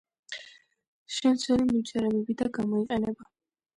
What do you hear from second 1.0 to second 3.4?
შემცველი ნივთიერებები და გამოყენება.